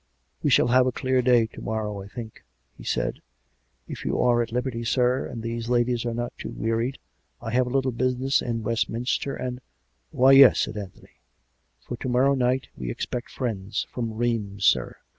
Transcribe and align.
"We 0.43 0.49
shall 0.49 0.69
have 0.69 0.87
a 0.87 0.91
clear 0.91 1.21
day 1.21 1.45
to 1.45 1.61
morrow, 1.61 2.01
I 2.01 2.07
think," 2.07 2.43
he 2.75 2.83
said. 2.83 3.21
"If 3.87 4.03
you 4.03 4.19
are 4.19 4.41
at 4.41 4.51
liberty, 4.51 4.83
sir, 4.83 5.27
and 5.27 5.43
these 5.43 5.69
ladies 5.69 6.07
are 6.07 6.13
not 6.15 6.35
too 6.39 6.49
wearied— 6.57 6.97
I 7.39 7.51
have 7.51 7.67
a 7.67 7.69
little 7.69 7.91
business 7.91 8.41
in 8.41 8.63
Westminster; 8.63 9.35
and 9.35 9.61
""Why, 10.09 10.31
yes," 10.31 10.61
said 10.61 10.75
Anthony," 10.75 11.21
for 11.85 11.97
to 11.97 12.09
morrow 12.09 12.33
night 12.33 12.69
we 12.75 12.89
expect 12.89 13.29
friends. 13.29 13.85
From 13.91 14.15
Rheims, 14.15 14.65
sir." 14.65 14.95